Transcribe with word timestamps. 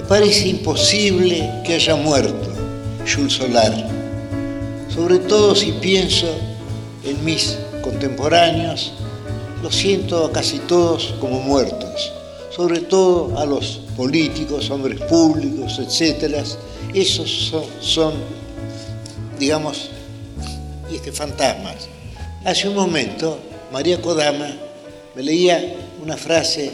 parece 0.00 0.48
imposible 0.48 1.62
que 1.66 1.74
haya 1.74 1.94
muerto 1.94 2.50
Jules 3.06 3.34
Solar, 3.34 3.72
sobre 4.88 5.18
todo 5.18 5.54
si 5.54 5.72
pienso 5.72 6.26
en 7.04 7.22
mis 7.24 7.58
contemporáneos, 7.82 8.94
lo 9.62 9.70
siento 9.70 10.24
a 10.24 10.32
casi 10.32 10.60
todos 10.60 11.14
como 11.20 11.40
muertos, 11.40 12.10
sobre 12.50 12.80
todo 12.80 13.38
a 13.38 13.44
los 13.44 13.80
políticos, 13.96 14.70
hombres 14.70 15.00
públicos, 15.02 15.78
etc. 15.78 16.34
Esos 16.94 17.54
son, 17.80 18.14
digamos, 19.38 19.90
este, 20.90 21.12
fantasmas. 21.12 21.88
Hace 22.44 22.68
un 22.68 22.74
momento, 22.74 23.38
María 23.72 24.00
Kodama 24.00 24.48
me 25.14 25.22
leía 25.22 25.76
una 26.02 26.16
frase 26.16 26.72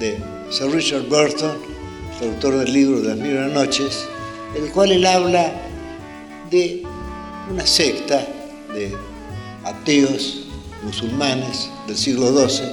de 0.00 0.18
Sir 0.50 0.70
Richard 0.70 1.02
Burton, 1.08 1.75
autor 2.20 2.58
del 2.58 2.72
libro 2.72 3.00
de 3.00 3.08
las 3.08 3.16
mil 3.18 3.52
noches, 3.52 4.04
en 4.56 4.64
el 4.64 4.70
cual 4.72 4.92
él 4.92 5.04
habla 5.04 5.52
de 6.50 6.82
una 7.50 7.66
secta 7.66 8.26
de 8.74 8.92
ateos 9.64 10.46
musulmanes 10.82 11.68
del 11.86 11.96
siglo 11.96 12.48
XII 12.48 12.66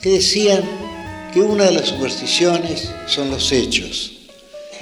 que 0.00 0.10
decían 0.10 0.62
que 1.32 1.40
una 1.40 1.64
de 1.64 1.72
las 1.72 1.88
supersticiones 1.88 2.90
son 3.06 3.30
los 3.30 3.52
hechos. 3.52 4.12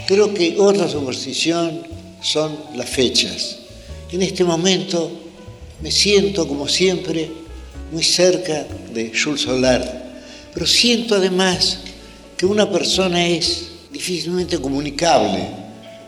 Creo 0.06 0.34
que 0.34 0.56
otra 0.58 0.88
superstición 0.88 1.86
son 2.22 2.56
las 2.74 2.88
fechas. 2.88 3.58
En 4.10 4.22
este 4.22 4.42
momento 4.42 5.10
me 5.82 5.90
siento, 5.90 6.48
como 6.48 6.66
siempre, 6.66 7.30
muy 7.92 8.02
cerca 8.02 8.66
de 8.92 9.12
Jules 9.16 9.42
Solar, 9.42 10.22
pero 10.52 10.66
siento 10.66 11.14
además 11.14 11.80
que 12.40 12.46
una 12.46 12.70
persona 12.70 13.26
es 13.26 13.66
difícilmente 13.92 14.58
comunicable 14.58 15.46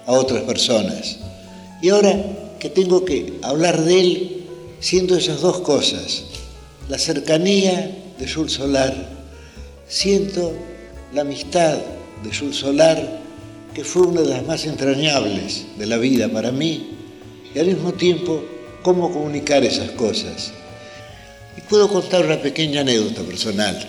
a 0.06 0.12
otras 0.12 0.44
personas. 0.44 1.18
Y 1.82 1.90
ahora 1.90 2.24
que 2.58 2.70
tengo 2.70 3.04
que 3.04 3.34
hablar 3.42 3.82
de 3.82 4.00
él, 4.00 4.44
siento 4.80 5.14
esas 5.14 5.42
dos 5.42 5.60
cosas, 5.60 6.22
la 6.88 6.98
cercanía 6.98 8.14
de 8.18 8.26
Jules 8.26 8.54
Solar, 8.54 9.10
siento 9.86 10.54
la 11.12 11.20
amistad 11.20 11.76
de 12.24 12.34
Jules 12.34 12.56
Solar, 12.56 13.20
que 13.74 13.84
fue 13.84 14.06
una 14.06 14.22
de 14.22 14.30
las 14.30 14.46
más 14.46 14.64
entrañables 14.64 15.66
de 15.76 15.84
la 15.84 15.98
vida 15.98 16.30
para 16.30 16.50
mí, 16.50 16.96
y 17.54 17.58
al 17.58 17.66
mismo 17.66 17.92
tiempo 17.92 18.42
cómo 18.80 19.12
comunicar 19.12 19.64
esas 19.64 19.90
cosas. 19.90 20.50
Y 21.58 21.60
puedo 21.60 21.90
contar 21.90 22.24
una 22.24 22.40
pequeña 22.40 22.80
anécdota 22.80 23.20
personal. 23.20 23.86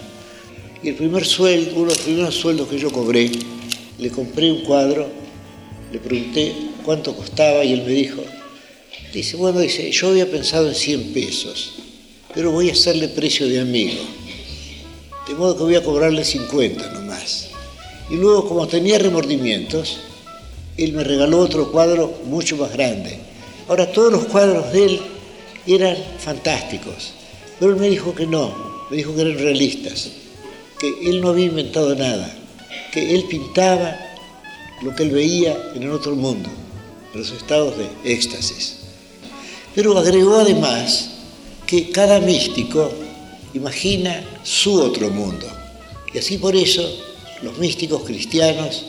Y 0.84 0.90
el 0.90 0.96
primer 0.96 1.26
sueldo, 1.26 1.72
uno 1.76 1.86
de 1.86 1.96
los 1.96 1.98
primeros 2.00 2.36
sueldos 2.36 2.68
que 2.68 2.78
yo 2.78 2.92
cobré, 2.92 3.32
le 3.98 4.10
compré 4.10 4.52
un 4.52 4.62
cuadro, 4.62 5.08
le 5.92 6.00
pregunté 6.00 6.54
cuánto 6.84 7.16
costaba 7.16 7.64
y 7.64 7.74
él 7.74 7.84
me 7.84 7.94
dijo, 7.94 8.22
dice, 9.14 9.38
bueno, 9.38 9.60
dice, 9.60 9.90
yo 9.92 10.10
había 10.10 10.30
pensado 10.30 10.68
en 10.68 10.76
100 10.76 11.14
pesos, 11.14 11.76
pero 12.34 12.52
voy 12.52 12.70
a 12.70 12.74
hacerle 12.74 13.08
precio 13.08 13.48
de 13.48 13.62
amigo. 13.62 14.02
De 15.28 15.36
modo 15.36 15.56
que 15.56 15.64
voy 15.64 15.76
a 15.76 15.84
cobrarle 15.84 16.26
50 16.26 16.92
nomás. 16.92 17.50
Y 18.10 18.16
luego, 18.16 18.50
como 18.50 18.68
tenía 18.68 19.00
remordimientos, 19.00 20.00
él 20.76 20.92
me 20.92 21.04
regaló 21.04 21.40
otro 21.40 21.72
cuadro 21.72 22.14
mucho 22.26 22.58
más 22.58 22.74
grande 22.74 23.20
Ahora, 23.68 23.90
todos 23.92 24.12
los 24.12 24.26
cuadros 24.26 24.74
de 24.74 24.86
él 24.86 25.02
eran 25.66 25.96
fantásticos, 26.20 27.14
pero 27.60 27.72
él 27.72 27.80
me 27.80 27.90
dijo 27.90 28.14
que 28.14 28.28
no, 28.28 28.54
me 28.90 28.98
dijo 28.98 29.16
que 29.16 29.22
eran 29.22 29.38
realistas, 29.38 30.10
que 30.84 31.10
él 31.10 31.22
no 31.22 31.30
había 31.30 31.46
inventado 31.46 31.96
nada, 31.96 32.30
que 32.92 33.16
él 33.16 33.24
pintaba 33.30 33.98
lo 34.82 34.94
que 34.94 35.04
él 35.04 35.12
veía 35.12 35.72
en 35.74 35.84
el 35.84 35.92
otro 35.92 36.14
mundo, 36.14 36.50
en 37.14 37.20
los 37.22 37.32
estados 37.32 37.76
de 37.78 37.88
éxtasis. 38.04 38.80
Pero 39.74 39.98
agregó 39.98 40.36
además 40.36 41.12
que 41.66 41.90
cada 41.90 42.20
místico 42.20 42.92
imagina 43.54 44.26
su 44.44 44.74
otro 44.74 45.10
mundo. 45.10 45.48
Y 46.14 46.18
así 46.18 46.38
por 46.38 46.54
eso 46.54 46.84
los 47.44 47.58
místicos 47.60 48.04
cristianos 48.04 48.84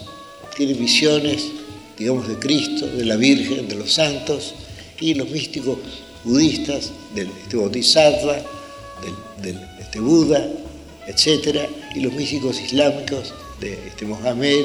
tienen 0.57 0.77
visiones, 0.77 1.47
digamos, 1.97 2.27
de 2.27 2.41
Cristo, 2.41 2.89
de 2.89 3.05
la 3.05 3.15
Virgen, 3.15 3.69
de 3.69 3.77
los 3.77 3.93
santos, 3.93 4.55
y 4.99 5.15
los 5.15 5.31
místicos 5.31 5.79
budistas 6.25 6.91
del 7.15 7.29
este 7.45 7.57
Bodhisattva, 7.57 8.43
del, 9.41 9.61
este 9.81 10.01
Buda, 10.01 10.51
etc., 11.07 11.84
y 11.95 12.01
los 12.01 12.13
místicos 12.13 12.61
islámicos 12.61 13.33
de 13.61 13.73
este 13.89 14.05
Mohammed, 14.05 14.65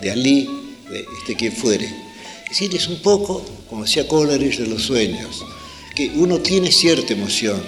de 0.00 0.10
Ali, 0.10 0.48
de 0.90 1.06
este 1.20 1.34
quien 1.36 1.52
fuere. 1.52 1.86
Es 2.44 2.50
decir, 2.50 2.74
es 2.74 2.88
un 2.88 3.00
poco, 3.00 3.44
como 3.68 3.82
decía 3.82 4.06
Coleridge, 4.06 4.58
de 4.58 4.66
los 4.66 4.82
sueños, 4.82 5.44
que 5.94 6.10
uno 6.16 6.38
tiene 6.38 6.70
cierta 6.70 7.12
emoción 7.12 7.62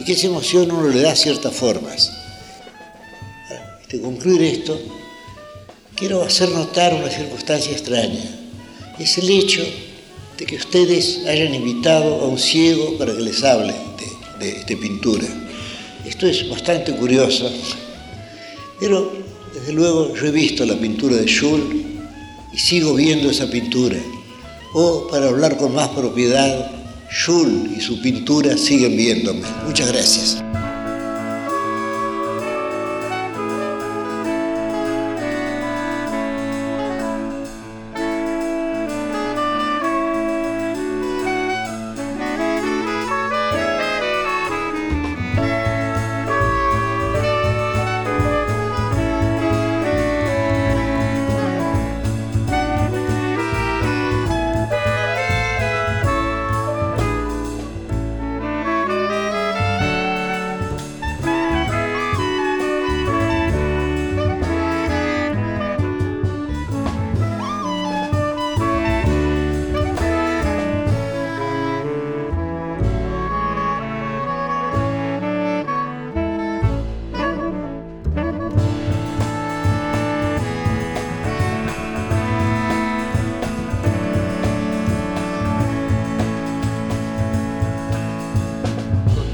y 0.00 0.04
que 0.04 0.12
esa 0.12 0.26
emoción 0.26 0.70
uno 0.70 0.88
le 0.88 1.00
da 1.00 1.14
ciertas 1.14 1.54
formas. 1.54 2.10
Para 3.48 3.78
este, 3.80 4.00
concluir 4.00 4.42
esto, 4.42 4.80
quiero 5.94 6.22
hacer 6.22 6.50
notar 6.50 6.94
una 6.94 7.10
circunstancia 7.10 7.72
extraña. 7.72 8.24
Es 8.98 9.18
el 9.18 9.30
hecho 9.30 9.64
de 10.36 10.46
que 10.46 10.56
ustedes 10.56 11.24
hayan 11.26 11.54
invitado 11.54 12.20
a 12.20 12.28
un 12.28 12.38
ciego 12.38 12.96
para 12.96 13.12
que 13.14 13.22
les 13.22 13.42
hable 13.42 13.74
de, 14.38 14.50
esta 14.50 14.76
pintura. 14.76 15.26
Esto 16.06 16.26
es 16.26 16.48
bastante 16.48 16.94
curioso, 16.94 17.50
pero 18.80 19.10
desde 19.54 19.72
luego 19.72 20.14
yo 20.14 20.26
he 20.26 20.30
visto 20.30 20.64
la 20.64 20.78
pintura 20.78 21.16
de 21.16 21.26
Jules 21.32 21.84
y 22.52 22.58
sigo 22.58 22.94
viendo 22.94 23.30
esa 23.30 23.50
pintura. 23.50 23.98
O, 24.74 25.08
para 25.08 25.28
hablar 25.28 25.56
con 25.56 25.74
más 25.74 25.88
propiedad, 25.88 26.70
Jules 27.24 27.76
y 27.76 27.80
su 27.80 28.00
pintura 28.02 28.56
siguen 28.56 28.96
viéndome. 28.96 29.42
Muchas 29.66 29.88
gracias. 29.88 30.42